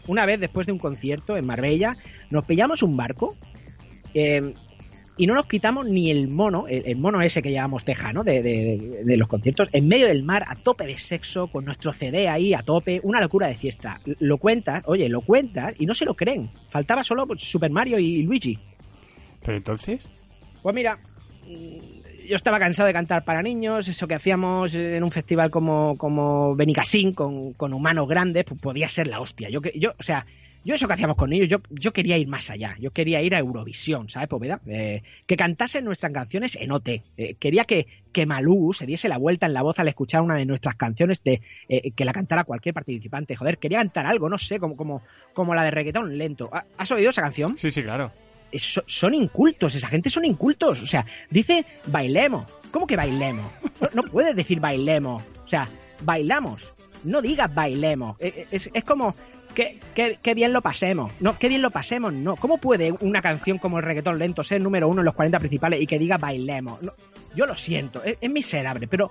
Una 0.06 0.24
vez, 0.24 0.40
después 0.40 0.66
de 0.66 0.72
un 0.72 0.78
concierto 0.78 1.36
en 1.36 1.44
Marbella, 1.44 1.98
nos 2.30 2.46
pillamos 2.46 2.82
un 2.82 2.96
barco 2.96 3.36
em, 4.14 4.54
y 5.18 5.26
no 5.26 5.34
nos 5.34 5.44
quitamos 5.44 5.86
ni 5.86 6.10
el 6.10 6.28
mono, 6.28 6.64
el, 6.66 6.96
mono 6.96 7.20
ese 7.20 7.42
que 7.42 7.50
llevamos 7.50 7.84
teja, 7.84 8.14
¿no? 8.14 8.24
De, 8.24 8.42
de, 8.42 9.16
los 9.18 9.28
conciertos, 9.28 9.68
en 9.72 9.86
medio 9.86 10.06
del 10.06 10.22
mar, 10.22 10.46
a 10.48 10.56
tope 10.56 10.86
de 10.86 10.96
sexo, 10.96 11.48
con 11.48 11.66
nuestro 11.66 11.92
CD 11.92 12.26
ahí 12.26 12.54
a 12.54 12.62
tope, 12.62 13.00
una 13.02 13.20
locura 13.20 13.46
de 13.46 13.54
fiesta. 13.54 14.00
Lo 14.20 14.38
cuentas, 14.38 14.82
oye, 14.86 15.10
lo 15.10 15.20
cuentas 15.20 15.74
y 15.78 15.84
no 15.84 15.92
se 15.92 16.06
lo 16.06 16.14
creen. 16.14 16.48
Faltaba 16.70 17.04
solo 17.04 17.26
Super 17.36 17.70
Mario 17.70 17.98
y 17.98 18.22
Luigi. 18.22 18.58
¿Pero 19.44 19.58
entonces? 19.58 20.08
Pues 20.62 20.74
mira, 20.74 20.98
yo 22.28 22.36
estaba 22.36 22.58
cansado 22.58 22.86
de 22.86 22.92
cantar 22.92 23.24
para 23.24 23.42
niños, 23.42 23.88
eso 23.88 24.08
que 24.08 24.14
hacíamos 24.14 24.74
en 24.74 25.02
un 25.02 25.10
festival 25.10 25.50
como, 25.50 25.96
como 25.98 26.54
Benicassin 26.56 27.12
con, 27.12 27.52
con 27.54 27.72
humanos 27.72 28.08
grandes, 28.08 28.44
pues 28.44 28.60
podía 28.60 28.88
ser 28.88 29.06
la 29.06 29.20
hostia. 29.20 29.48
Yo, 29.48 29.60
yo, 29.74 29.92
o 29.98 30.02
sea, 30.02 30.26
yo 30.64 30.74
eso 30.74 30.86
que 30.86 30.94
hacíamos 30.94 31.16
con 31.16 31.28
niños, 31.28 31.48
yo, 31.48 31.58
yo 31.68 31.92
quería 31.92 32.16
ir 32.16 32.26
más 32.26 32.48
allá, 32.48 32.74
yo 32.80 32.90
quería 32.90 33.20
ir 33.20 33.34
a 33.34 33.38
Eurovisión, 33.38 34.08
¿sabes, 34.08 34.28
Poveda? 34.28 34.60
Eh, 34.66 35.02
que 35.26 35.36
cantasen 35.36 35.84
nuestras 35.84 36.12
canciones 36.12 36.56
en 36.56 36.72
OT. 36.72 36.88
Eh, 37.16 37.34
quería 37.38 37.64
que, 37.64 37.86
que 38.12 38.24
Malú 38.24 38.72
se 38.72 38.86
diese 38.86 39.08
la 39.08 39.18
vuelta 39.18 39.44
en 39.44 39.52
la 39.52 39.60
voz 39.60 39.78
al 39.78 39.88
escuchar 39.88 40.22
una 40.22 40.36
de 40.36 40.46
nuestras 40.46 40.76
canciones, 40.76 41.22
de 41.22 41.42
eh, 41.68 41.90
que 41.90 42.06
la 42.06 42.14
cantara 42.14 42.44
cualquier 42.44 42.74
participante. 42.74 43.36
Joder, 43.36 43.58
quería 43.58 43.78
cantar 43.78 44.06
algo, 44.06 44.30
no 44.30 44.38
sé, 44.38 44.58
como, 44.58 44.74
como, 44.74 45.02
como 45.34 45.54
la 45.54 45.64
de 45.64 45.70
reggaetón 45.70 46.16
lento. 46.16 46.50
¿Has 46.78 46.90
oído 46.90 47.10
esa 47.10 47.20
canción? 47.20 47.58
Sí, 47.58 47.70
sí, 47.70 47.82
claro 47.82 48.10
son 48.58 49.14
incultos, 49.14 49.74
esa 49.74 49.88
gente 49.88 50.10
son 50.10 50.24
incultos. 50.24 50.80
O 50.82 50.86
sea, 50.86 51.06
dice 51.30 51.66
bailemos. 51.86 52.50
¿Cómo 52.70 52.86
que 52.86 52.96
bailemos? 52.96 53.46
No, 53.92 54.02
puedes 54.02 54.34
decir 54.34 54.60
bailemos. 54.60 55.22
O 55.44 55.46
sea, 55.46 55.68
bailamos. 56.02 56.74
No 57.04 57.22
digas 57.22 57.54
bailemos. 57.54 58.16
E, 58.20 58.46
e, 58.50 58.70
es, 58.72 58.84
como 58.84 59.14
que, 59.54 59.78
bien 60.34 60.52
lo 60.52 60.62
pasemos. 60.62 61.12
No, 61.20 61.38
que 61.38 61.48
bien 61.48 61.62
lo 61.62 61.70
pasemos, 61.70 62.12
no. 62.12 62.36
¿Cómo 62.36 62.58
puede 62.58 62.92
una 63.00 63.22
canción 63.22 63.58
como 63.58 63.78
el 63.78 63.84
reggaetón 63.84 64.18
lento 64.18 64.42
ser 64.42 64.60
número 64.60 64.88
uno 64.88 65.00
en 65.00 65.04
los 65.04 65.14
40 65.14 65.38
principales 65.38 65.80
y 65.80 65.86
que 65.86 65.98
diga 65.98 66.18
bailemos? 66.18 66.80
yo 67.34 67.46
lo 67.46 67.56
siento, 67.56 68.02
es, 68.04 68.18
miserable, 68.30 68.86
pero 68.86 69.10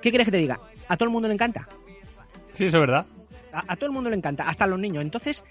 ¿qué 0.00 0.10
quieres 0.10 0.26
que 0.26 0.30
te 0.30 0.36
diga? 0.38 0.60
A 0.88 0.96
todo 0.96 1.06
el 1.06 1.12
mundo 1.12 1.28
le 1.28 1.34
encanta. 1.34 1.68
Sí, 2.52 2.66
eso 2.66 2.76
es 2.76 2.80
verdad. 2.80 3.06
A, 3.52 3.72
a, 3.72 3.76
todo 3.76 3.86
el 3.86 3.92
mundo 3.92 4.10
le 4.10 4.16
encanta, 4.16 4.48
hasta 4.48 4.64
a 4.64 4.66
los 4.68 4.78
niños. 4.78 5.02
Entonces, 5.02 5.44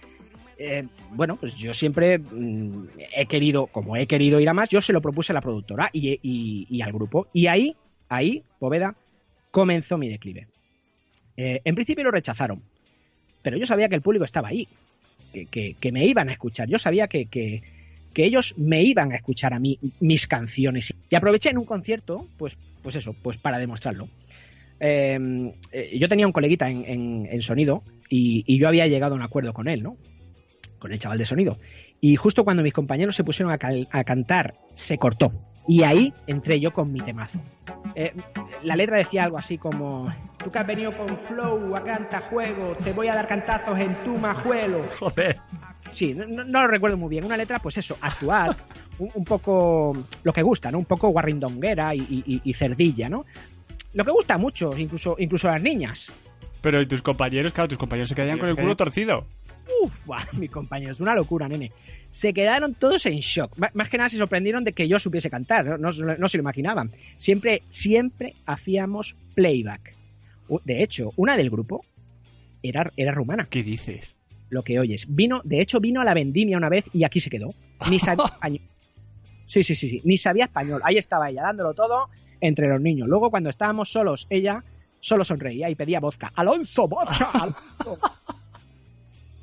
eh, 0.63 0.87
bueno, 1.09 1.37
pues 1.37 1.55
yo 1.55 1.73
siempre 1.73 2.19
mm, 2.19 2.89
he 3.15 3.25
querido, 3.25 3.65
como 3.65 3.97
he 3.97 4.05
querido 4.05 4.39
ir 4.39 4.47
a 4.47 4.53
más, 4.53 4.69
yo 4.69 4.79
se 4.79 4.93
lo 4.93 5.01
propuse 5.01 5.31
a 5.31 5.35
la 5.35 5.41
productora 5.41 5.89
y, 5.91 6.81
al 6.83 6.93
grupo. 6.93 7.27
Y 7.33 7.47
ahí, 7.47 7.75
ahí, 8.09 8.43
Poveda, 8.59 8.95
comenzó 9.49 9.97
mi 9.97 10.07
declive. 10.07 10.47
Eh, 11.35 11.61
en 11.63 11.73
principio 11.73 12.03
lo 12.03 12.11
rechazaron, 12.11 12.61
pero 13.41 13.57
yo 13.57 13.65
sabía 13.65 13.89
que 13.89 13.95
el 13.95 14.03
público 14.03 14.23
estaba 14.23 14.49
ahí, 14.49 14.67
que, 15.49 15.91
me 15.91 16.05
iban 16.05 16.29
a 16.29 16.33
escuchar. 16.33 16.69
Yo 16.69 16.77
sabía 16.77 17.07
que, 17.07 17.63
ellos 18.15 18.53
me 18.57 18.83
iban 18.83 19.13
a 19.13 19.15
escuchar 19.15 19.55
a 19.55 19.59
mí 19.59 19.79
mis. 19.99 20.27
Y 21.09 21.15
aproveché 21.15 21.49
en 21.49 21.57
un 21.57 21.65
concierto, 21.65 22.27
pues, 22.37 22.55
pues 22.83 22.95
eso, 22.95 23.13
pues 23.13 23.39
para 23.39 23.57
demostrarlo. 23.57 24.09
Eh, 24.79 25.53
yo 25.97 26.07
tenía 26.07 26.27
un 26.27 26.33
coleguita 26.33 26.69
en, 26.69 27.41
sonido 27.41 27.83
y, 28.09 28.43
y, 28.45 28.59
yo 28.59 28.67
había 28.67 28.85
llegado 28.85 29.15
a 29.15 29.17
un 29.17 29.23
acuerdo 29.23 29.53
con 29.53 29.67
él, 29.67 29.81
¿no? 29.81 29.97
Con 30.81 30.91
el 30.91 30.99
chaval 30.99 31.19
de 31.19 31.25
sonido. 31.25 31.57
Y 32.01 32.15
justo 32.17 32.43
cuando 32.43 32.63
mis 32.63 32.73
compañeros 32.73 33.15
se 33.15 33.23
pusieron 33.23 33.53
a, 33.53 34.03
cantar, 34.03 34.55
se 34.73 34.97
cortó. 34.97 35.31
Y 35.67 35.83
ahí 35.83 36.11
entré 36.25 36.59
yo 36.59 36.73
con 36.73 36.91
mi 36.91 36.99
temazo. 36.99 37.39
Eh, 37.95 38.13
la 38.63 38.75
letra 38.75 38.97
decía 38.97 39.23
algo 39.23 39.37
así 39.37 39.59
como: 39.59 40.11
Tú 40.43 40.51
que 40.51 40.57
has 40.57 40.65
venido 40.65 40.97
con 40.97 41.15
flow 41.17 41.75
a 41.75 41.83
canta 41.83 42.19
juego, 42.19 42.75
te 42.83 42.91
voy 42.93 43.07
a 43.07 43.15
dar 43.15 43.27
cantazos 43.27 43.79
en 43.79 43.93
tu 44.03 44.17
majuelo. 44.17 44.83
Joder. 44.99 45.39
Sí, 45.91 46.15
no, 46.15 46.43
lo 46.43 46.67
recuerdo 46.67 46.97
muy 46.97 47.09
bien. 47.09 47.25
Una 47.25 47.37
letra, 47.37 47.59
pues 47.59 47.77
eso, 47.77 47.97
actual, 48.01 48.55
un, 48.97 49.25
poco 49.25 50.05
lo 50.23 50.33
que 50.33 50.41
gusta, 50.41 50.71
¿no? 50.71 50.79
Un 50.79 50.85
poco 50.85 51.09
guarrindonguera 51.09 51.93
y, 51.93 52.41
y, 52.43 52.53
cerdilla, 52.53 53.09
¿no? 53.09 53.25
Lo 53.93 54.05
que 54.05 54.11
gusta 54.11 54.37
mucho, 54.37 54.75
incluso, 54.77 55.17
incluso 55.19 55.49
a 55.49 55.53
las 55.53 55.61
niñas. 55.61 56.11
Pero 56.61 56.81
y 56.81 56.85
tus 56.85 57.01
compañeros, 57.01 57.51
claro, 57.51 57.67
tus 57.67 57.77
compañeros 57.77 58.07
se 58.07 58.15
quedarían 58.15 58.37
con 58.37 58.47
el 58.47 58.55
culo 58.55 58.75
torcido. 58.77 59.25
Uf, 59.81 59.93
mi 60.33 60.47
compañero, 60.47 60.91
es 60.91 60.99
una 60.99 61.15
locura, 61.15 61.47
nene. 61.47 61.71
Se 62.09 62.33
quedaron 62.33 62.73
todos 62.73 63.05
en 63.05 63.19
shock. 63.19 63.57
más 63.73 63.89
que 63.89 63.97
nada 63.97 64.09
se 64.09 64.17
sorprendieron 64.17 64.63
de 64.63 64.73
que 64.73 64.87
yo 64.87 64.99
supiese 64.99 65.29
cantar, 65.29 65.79
no, 65.79 65.91
se 65.91 66.03
lo 66.37 66.41
imaginaban. 66.41 66.91
Siempre, 67.17 67.63
siempre 67.69 68.35
hacíamos 68.45 69.15
playback. 69.33 69.95
De 70.65 70.83
hecho, 70.83 71.13
una 71.15 71.37
del 71.37 71.49
grupo 71.49 71.85
era, 72.61 72.91
era 72.97 73.13
rumana. 73.13 73.47
¿Qué 73.49 73.63
dices? 73.63 74.17
Lo 74.49 74.63
que 74.63 74.79
oyes. 74.79 75.05
Vino, 75.07 75.41
de 75.45 75.61
hecho, 75.61 75.79
vino 75.79 76.01
a 76.01 76.05
la 76.05 76.13
vendimia 76.13 76.57
una 76.57 76.67
vez 76.67 76.85
y 76.91 77.05
aquí 77.05 77.21
se 77.21 77.29
quedó. 77.29 77.53
Ni 77.89 77.99
sabía 77.99 78.25
español. 78.33 78.61
Sí, 79.45 79.63
sí, 79.63 79.75
sí, 79.75 79.89
sí. 79.89 80.01
Ni 80.03 80.17
sabía 80.17 80.45
español. 80.45 80.81
Ahí 80.83 80.97
estaba 80.97 81.29
ella, 81.29 81.43
dándolo 81.43 81.73
todo 81.73 82.09
entre 82.41 82.67
los 82.67 82.81
niños. 82.81 83.07
Luego, 83.07 83.29
cuando 83.29 83.49
estábamos 83.49 83.89
solos, 83.89 84.27
ella 84.29 84.65
solo 84.99 85.23
sonreía 85.23 85.69
y 85.69 85.75
pedía 85.75 85.99
vodka. 85.99 86.31
¡Alonso, 86.35 86.87
vodka! 86.87 87.31
¡Alonso! 87.33 87.97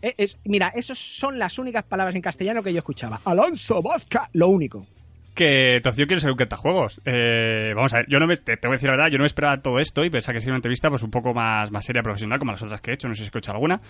Eh, 0.03 0.15
es, 0.17 0.39
mira, 0.45 0.73
esas 0.75 0.99
son 0.99 1.39
las 1.39 1.59
únicas 1.59 1.85
palabras 1.85 2.15
en 2.15 2.23
castellano 2.23 2.63
que 2.63 2.73
yo 2.73 2.79
escuchaba. 2.79 3.21
Alonso, 3.25 3.83
vodka, 3.83 4.29
lo 4.33 4.49
único. 4.49 4.87
Que 5.35 5.81
Tocio 5.83 6.07
quiere 6.07 6.21
ser 6.21 6.33
un 6.33 6.37
quetajuegos. 6.37 7.01
Eh, 7.05 7.73
vamos 7.75 7.93
a 7.95 7.99
ver, 7.99 8.07
yo 8.09 8.19
no 8.19 8.27
me, 8.27 8.37
te, 8.37 8.57
voy 8.63 8.73
a 8.73 8.77
decir 8.77 8.89
la 8.89 8.97
verdad, 8.97 9.11
yo 9.11 9.19
no 9.19 9.23
me 9.23 9.29
esperaba 9.29 9.63
todo 9.63 9.79
esto 9.79 10.05
y 10.05 10.11
pensaba 10.11 10.35
que 10.35 10.41
sería 10.41 10.53
una 10.53 10.59
entrevista 10.59 10.91
pues 10.91 11.03
un 11.03 11.11
poco 11.11 11.33
más, 11.33 11.71
más 11.71 11.85
seria, 11.85 12.03
profesional, 12.03 12.39
como 12.39 12.53
las 12.53 12.63
otras 12.63 12.81
que 12.81 12.91
he 12.91 12.95
hecho, 12.95 13.09
no 13.09 13.15
sé 13.15 13.19
si 13.19 13.25
he 13.25 13.27
escuchado 13.27 13.55
alguna. 13.55 13.81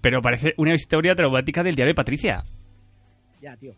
Pero 0.00 0.22
parece 0.22 0.54
una 0.56 0.74
historia 0.74 1.14
traumática 1.14 1.62
del 1.62 1.74
diario 1.74 1.90
de 1.90 1.96
Patricia. 1.96 2.44
Ya, 3.40 3.56
tío 3.56 3.74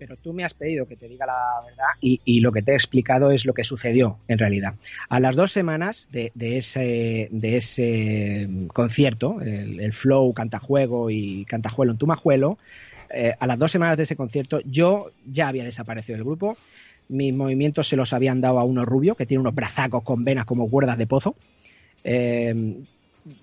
pero 0.00 0.16
tú 0.16 0.32
me 0.32 0.44
has 0.44 0.54
pedido 0.54 0.86
que 0.86 0.96
te 0.96 1.06
diga 1.06 1.26
la 1.26 1.60
verdad 1.62 1.84
y, 2.00 2.40
lo 2.40 2.52
que 2.52 2.62
te 2.62 2.72
he 2.72 2.74
explicado 2.74 3.30
es 3.32 3.44
lo 3.44 3.52
que 3.52 3.64
sucedió 3.64 4.16
en 4.28 4.38
realidad. 4.38 4.76
A 5.10 5.20
las 5.20 5.36
dos 5.36 5.52
semanas 5.52 6.08
de, 6.10 6.32
ese, 6.34 7.28
ese 7.30 8.48
concierto, 8.72 9.42
el, 9.42 9.92
Flow, 9.92 10.32
Cantajuego 10.32 11.10
y 11.10 11.44
Cantajuelo 11.44 11.92
en 11.92 11.98
Tumajuelo, 11.98 12.56
eh, 13.10 13.34
a 13.38 13.46
las 13.46 13.58
dos 13.58 13.70
semanas 13.70 13.98
de 13.98 14.04
ese 14.04 14.16
concierto 14.16 14.60
yo 14.64 15.10
ya 15.26 15.48
había 15.48 15.64
desaparecido 15.64 16.16
del 16.16 16.24
grupo. 16.24 16.56
Mis 17.10 17.34
movimientos 17.34 17.86
se 17.86 17.96
los 17.96 18.14
habían 18.14 18.40
dado 18.40 18.58
a 18.58 18.64
uno 18.64 18.86
rubio 18.86 19.16
que 19.16 19.26
tiene 19.26 19.42
unos 19.42 19.54
brazacos 19.54 20.02
con 20.02 20.24
venas 20.24 20.46
como 20.46 20.70
cuerdas 20.70 20.96
de 20.96 21.06
pozo. 21.06 21.36
Eh, 22.04 22.84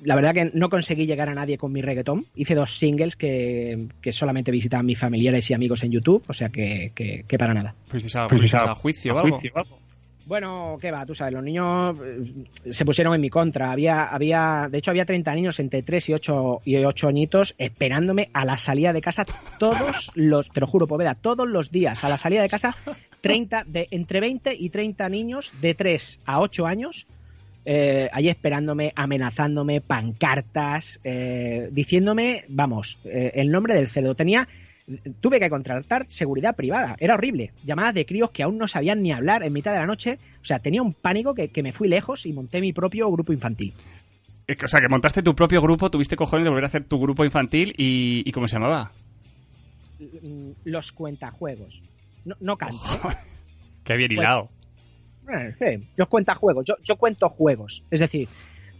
la 0.04 0.16
verdad 0.16 0.34
que 0.34 0.52
no 0.54 0.70
conseguí 0.70 1.06
llegar 1.06 1.30
a 1.30 1.34
nadie 1.34 1.58
con 1.58 1.72
mi 1.72 1.82
reggaetón. 1.82 2.26
Hice 2.36 2.56
dos 2.56 2.78
singles 2.78 3.16
que, 3.16 3.88
solamente 4.12 4.52
visitaban 4.52 4.86
mis 4.86 5.00
familiares 5.00 5.50
y 5.50 5.54
amigos 5.54 5.84
en 5.84 5.92
YouTube, 5.92 6.24
o 6.28 6.34
sea 6.34 6.50
que, 6.50 6.92
que, 6.96 7.38
para 7.38 7.54
nada. 7.54 7.76
¿Fuiste 7.88 8.18
a, 8.18 8.74
juicio 8.74 9.16
o 9.16 9.20
algo? 9.20 9.40
Bueno, 10.28 10.78
qué 10.82 10.92
va, 10.92 11.06
tú 11.06 11.16
sabes, 11.16 11.34
los 11.34 11.44
niños 11.44 11.98
eh, 12.04 12.44
se 12.70 12.84
pusieron 12.84 13.16
en 13.16 13.22
mi 13.22 13.30
contra. 13.30 13.72
Había, 13.72 14.08
había, 14.08 14.68
de 14.70 14.80
hecho, 14.80 14.92
había 14.92 15.06
30 15.06 15.34
niños 15.34 15.58
entre 15.62 15.84
3 15.84 16.10
y 16.10 16.14
8, 16.14 16.62
y 16.66 16.76
8 16.76 17.08
añitos 17.08 17.56
esperándome 17.58 18.30
a 18.34 18.44
la 18.44 18.58
salida 18.58 18.92
de 18.92 19.00
casa 19.00 19.26
todos 19.58 20.12
los, 20.16 20.50
te 20.50 20.60
lo 20.60 20.68
juro, 20.68 20.86
Poveda, 20.86 21.16
todos 21.16 21.48
los 21.48 21.72
días, 21.72 22.04
a 22.04 22.10
la 22.10 22.18
salida 22.18 22.42
de 22.42 22.50
casa, 22.50 22.76
30, 23.22 23.64
de, 23.68 23.88
entre 23.92 24.20
20 24.20 24.54
y 24.54 24.70
30 24.70 25.08
niños 25.08 25.54
de 25.62 25.74
3 25.76 26.20
a 26.26 26.42
8 26.42 26.68
años 26.68 27.08
eh, 27.70 28.08
ahí 28.14 28.30
esperándome, 28.30 28.94
amenazándome, 28.96 29.82
pancartas, 29.82 31.02
eh, 31.04 31.68
diciéndome, 31.74 32.46
vamos, 32.48 32.98
eh, 33.04 33.34
el 33.36 33.52
nombre 33.52 33.76
del 33.76 33.90
cerdo. 33.90 34.16
Tenía, 34.16 34.48
tuve 35.20 35.38
que 35.38 35.50
contratar 35.50 36.06
seguridad 36.08 36.56
privada, 36.56 36.96
era 36.98 37.16
horrible. 37.16 37.52
Llamadas 37.66 37.94
de 37.94 38.06
críos 38.06 38.32
que 38.32 38.44
aún 38.44 38.58
no 38.58 38.70
sabían 38.70 39.02
ni 39.02 39.12
hablar 39.12 39.44
en 39.44 39.52
mitad 39.52 39.74
de 39.74 39.80
la 39.80 39.86
noche. 39.86 40.18
O 40.42 40.46
sea, 40.46 40.60
tenía 40.60 40.82
un 40.82 40.94
pánico 40.94 41.36
que, 41.36 41.52
me 41.62 41.74
fui 41.74 41.90
lejos 41.90 42.26
y 42.26 42.32
monté 42.32 42.62
mi 42.62 42.72
propio 42.72 43.12
grupo 43.12 43.34
infantil. 43.34 43.74
O 44.64 44.68
sea, 44.70 44.80
que 44.80 44.88
montaste 44.88 45.22
tu 45.22 45.36
propio 45.36 45.62
grupo, 45.62 45.92
tuviste 45.92 46.16
cojones 46.16 46.46
de 46.46 46.50
volver 46.50 46.64
a 46.64 46.68
hacer 46.68 46.86
tu 46.86 46.98
grupo 47.02 47.26
infantil 47.26 47.76
y, 47.78 48.32
¿cómo 48.32 48.48
se 48.48 48.56
llamaba? 48.56 48.94
Los 50.64 50.94
cuentajuegos. 50.94 51.84
No, 52.24 52.38
no 52.40 52.58
canto. 52.58 52.78
Qué 53.84 53.98
bien 53.98 54.14
hilado. 54.14 54.52
Eh, 55.30 55.80
yo 55.98 56.08
cuento 56.08 56.34
juegos, 56.36 56.66
yo, 56.84 56.96
cuento 56.96 57.30
juegos. 57.30 57.84
Es 57.92 58.00
decir, 58.00 58.28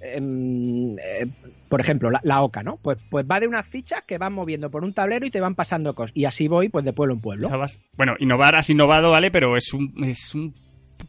em, 0.02 0.98
eh, 0.98 1.28
por 1.68 1.82
ejemplo, 1.82 2.10
la, 2.10 2.42
OCA, 2.42 2.64
¿no? 2.64 2.78
Pues, 2.78 2.98
pues 3.10 3.26
va 3.30 3.40
de 3.40 3.48
unas 3.48 3.68
fichas 3.68 4.04
que 4.04 4.18
van 4.18 4.34
moviendo 4.34 4.70
por 4.70 4.84
un 4.84 4.94
tablero 4.94 5.26
y 5.26 5.32
te 5.32 5.42
van 5.42 5.56
pasando 5.56 5.94
cosas. 5.94 6.16
Y 6.16 6.26
así 6.26 6.48
voy, 6.48 6.70
pues 6.70 6.86
de 6.86 6.94
pueblo 6.94 7.16
en 7.16 7.22
pueblo. 7.22 7.50
Bueno, 7.96 8.14
innovar 8.20 8.56
has 8.56 8.70
innovado, 8.70 9.12
¿vale? 9.12 9.32
Pero 9.32 9.58
es 9.58 9.74
un, 9.74 9.94
es 10.04 10.34
un 10.36 10.54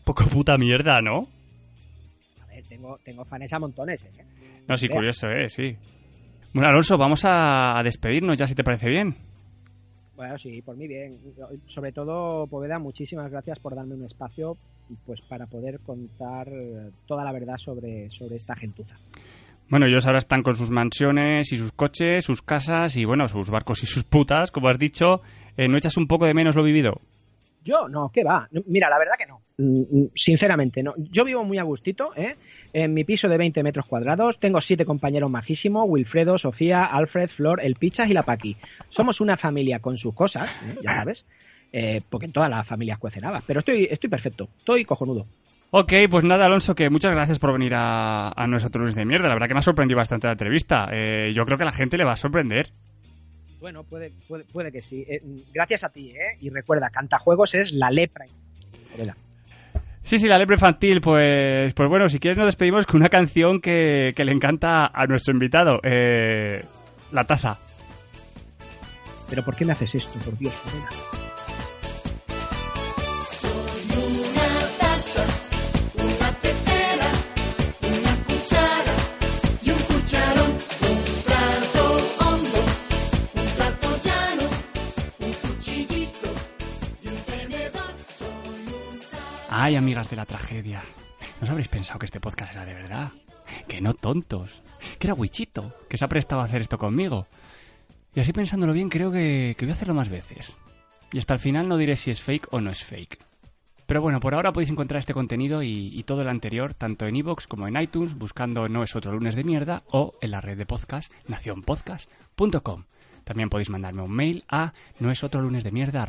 poco 0.05 0.25
puta 0.25 0.59
mierda, 0.59 1.01
¿no? 1.01 1.29
A 2.43 2.47
ver, 2.47 2.65
tengo, 2.69 2.99
tengo 3.05 3.25
fans 3.25 3.53
a 3.53 3.59
montones, 3.59 4.05
¿eh? 4.07 4.25
No, 4.67 4.77
sí, 4.77 4.89
curioso, 4.89 5.29
¿eh? 5.29 5.49
Sí. 5.49 5.75
Bueno, 6.53 6.69
Alonso, 6.69 6.99
vamos 6.99 7.23
a 7.25 7.81
despedirnos 7.83 8.39
ya, 8.39 8.47
si 8.47 8.55
te 8.55 8.65
parece 8.65 8.89
bien. 8.89 9.15
Bueno, 10.19 10.37
sí, 10.37 10.61
por 10.63 10.77
mí 10.77 10.89
bien. 10.89 11.17
Sobre 11.67 11.93
todo, 11.93 12.49
Poveda, 12.49 12.81
muchísimas 12.81 13.31
gracias 13.31 13.61
por 13.61 13.77
darme 13.77 13.95
un 13.95 14.05
espacio 14.05 14.59
pues 15.07 15.21
para 15.21 15.47
poder 15.47 15.81
contar 15.81 16.49
toda 17.07 17.25
la 17.25 17.33
verdad 17.33 17.57
sobre, 17.59 18.11
sobre 18.11 18.37
esta 18.37 18.55
gentuza. 18.57 18.97
Bueno, 19.69 19.85
ellos 19.87 20.07
ahora 20.07 20.19
están 20.19 20.43
con 20.43 20.55
sus 20.55 20.71
mansiones 20.71 21.53
y 21.53 21.59
sus 21.59 21.73
coches, 21.73 22.25
sus 22.25 22.41
casas 22.41 22.97
y 22.97 23.05
bueno, 23.05 23.29
sus 23.29 23.51
barcos 23.51 23.83
y 23.83 23.87
sus 23.87 24.03
putas, 24.05 24.51
como 24.51 24.69
has 24.69 24.79
dicho. 24.79 25.21
Eh, 25.59 25.69
¿No 25.69 25.77
echas 25.77 25.99
un 25.99 26.07
poco 26.07 26.25
de 26.25 26.33
menos 26.33 26.57
lo 26.57 26.63
vivido? 26.63 27.03
Yo, 27.65 27.87
no, 27.87 28.11
¿qué 28.11 28.25
va? 28.25 28.49
Mira, 28.67 28.89
la 28.89 28.99
verdad 28.99 29.17
que 29.19 29.27
no. 29.27 29.43
Mm, 29.59 29.81
mm, 29.81 30.11
sinceramente, 30.15 30.83
no. 30.83 30.95
Yo 30.97 31.23
vivo 31.25 31.45
muy 31.45 31.59
a 31.59 31.65
gustito, 31.65 32.13
¿eh? 32.17 32.37
En 32.73 32.95
mi 32.95 33.05
piso 33.05 33.29
de 33.29 33.37
20 33.37 33.63
metros 33.63 33.85
cuadrados. 33.85 34.39
Tengo 34.39 34.63
siete 34.63 34.87
compañeros 34.87 35.31
majísimos: 35.31 35.85
Wilfredo, 35.87 36.39
Sofía, 36.39 36.85
Alfred, 36.85 37.29
Flor, 37.29 37.61
el 37.63 37.75
Pichas 37.75 38.09
y 38.09 38.15
la 38.15 38.23
Paqui. 38.23 38.57
Somos 38.89 39.21
una 39.21 39.37
familia 39.37 39.81
con 39.81 39.99
sus 39.99 40.15
cosas, 40.15 40.63
¿eh? 40.63 40.79
ya 40.83 40.95
sabes. 40.95 41.27
Eh, 41.73 42.01
porque 42.09 42.27
en 42.27 42.33
todas 42.33 42.49
las 42.49 42.67
familias 42.67 42.99
cuecen 42.99 43.25
Pero 43.47 43.59
estoy, 43.59 43.89
estoy 43.91 44.09
perfecto. 44.09 44.49
Estoy 44.59 44.85
cojonudo. 44.85 45.27
Ok, 45.71 45.93
pues 46.11 46.25
nada, 46.25 46.47
Alonso, 46.47 46.75
que 46.75 46.89
muchas 46.89 47.13
gracias 47.13 47.39
por 47.39 47.53
venir 47.53 47.75
a, 47.75 48.31
a 48.31 48.47
nosotros 48.47 48.95
de 48.95 49.05
mierda. 49.05 49.29
La 49.29 49.35
verdad 49.35 49.49
que 49.49 49.55
me 49.55 49.61
ha 49.61 49.63
sorprendido 49.63 49.99
bastante 49.99 50.27
la 50.27 50.33
entrevista. 50.33 50.89
Eh, 50.91 51.33
yo 51.35 51.45
creo 51.45 51.59
que 51.59 51.65
a 51.65 51.67
la 51.67 51.73
gente 51.73 51.99
le 51.99 52.05
va 52.05 52.13
a 52.13 52.17
sorprender. 52.17 52.73
Bueno, 53.61 53.85
puede, 53.85 54.13
puede, 54.53 54.73
que 54.73 54.81
sí. 54.81 55.05
Eh, 55.09 55.21
gracias 55.53 55.85
a 55.85 55.91
ti, 55.91 56.11
¿eh? 56.11 56.39
Y 56.41 56.49
recuerda, 56.51 56.91
Cantajuegos 56.91 57.55
es 57.55 57.73
la 57.73 57.91
lepra. 57.91 58.25
Sí, 60.03 60.19
sí, 60.19 60.27
la 60.27 60.39
lepra 60.39 60.55
infantil. 60.55 61.01
Pues, 61.01 61.75
pues 61.75 61.89
bueno, 61.89 62.09
si 62.09 62.19
quieres 62.19 62.39
nos 62.39 62.47
despedimos 62.47 62.87
con 62.87 63.01
una 63.01 63.11
canción 63.11 63.61
que, 63.61 64.15
le 64.17 64.33
encanta 64.33 64.87
a 64.87 65.07
nuestro 65.07 65.35
invitado. 65.35 65.81
Eh, 65.83 66.65
la 67.13 67.25
taza. 67.25 67.59
¿Pero 69.29 69.45
por 69.45 69.55
qué 69.55 69.65
me 69.65 69.73
haces 69.73 69.97
esto? 69.97 70.19
Por 70.21 70.39
Dios. 70.39 70.59
Ay, 89.69 89.77
amigas 89.77 90.09
de 90.09 90.17
la 90.17 90.25
tragedia. 90.25 90.83
¿No 91.43 91.51
habréis 91.51 91.69
pensado 91.69 91.99
que 91.99 92.07
este 92.07 92.21
podcast 92.21 92.53
era 92.53 92.65
de 92.65 92.73
verdad? 92.73 93.11
Que 93.69 93.83
no 93.83 93.93
tontos. 93.93 94.63
Que 94.99 95.09
era 95.09 95.13
Wichito, 95.13 95.75
que 95.91 95.99
se 95.99 96.07
ha 96.07 96.09
prestado 96.09 96.41
a 96.41 96.47
hacer 96.47 96.63
esto 96.63 96.79
conmigo. 96.79 97.27
Y 98.15 98.21
así 98.21 98.33
pensándolo 98.33 98.73
bien, 98.73 98.89
creo 98.89 99.13
que, 99.13 99.55
voy 99.61 99.69
a 99.69 99.73
hacerlo 99.73 99.93
más 99.93 100.09
veces. 100.09 100.57
Y 101.13 101.19
hasta 101.19 101.35
el 101.35 101.41
final 101.41 101.69
no 101.69 101.77
diré 101.77 101.99
si 101.99 102.11
es 102.11 102.23
fake 102.23 102.49
o 102.51 102.63
no 102.63 102.71
es 102.71 102.83
fake. 102.83 103.19
Pero 103.85 104.01
bueno, 104.01 104.21
por 104.21 104.35
ahora 104.35 104.55
podéis 104.55 104.71
encontrar 104.71 105.01
este 105.01 105.13
contenido 105.13 105.63
y, 105.63 106.03
todo 106.05 106.23
el 106.23 106.31
anterior 106.31 106.73
tanto 106.73 107.07
en 107.07 107.17
iVoox 107.17 107.47
como 107.47 107.69
en 107.69 107.79
iTunes 107.79 108.15
buscando 108.15 108.71
No 108.71 108.83
es 108.83 108.97
otro 108.97 109.13
lunes 109.13 109.35
de 109.35 109.45
mierda 109.45 109.83
o 109.91 110.15
en 110.23 110.31
la 110.31 110.41
red 110.41 110.57
de 110.57 110.65
podcast 110.65 111.13
nacionpodcast.com. 111.27 112.85
También 113.25 113.51
podéis 113.51 113.69
mandarme 113.69 114.01
un 114.01 114.13
mail 114.13 114.45
a 114.49 114.73
no 114.99 115.11
es 115.11 115.23
otro 115.23 115.43
lunes 115.43 115.63
de 115.63 115.73
mierda 115.73 116.09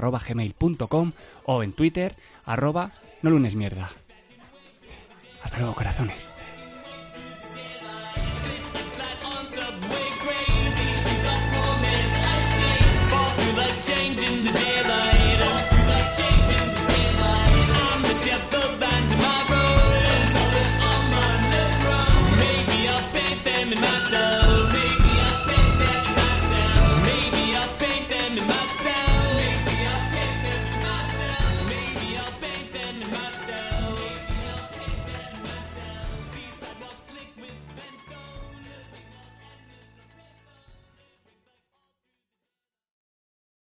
o 1.43 1.63
en 1.63 1.73
Twitter 1.73 2.15
arroba 2.45 2.93
no 3.21 3.29
lunes 3.29 3.55
mierda. 3.55 3.89
Hasta 5.43 5.59
luego, 5.59 5.75
corazones. 5.75 6.31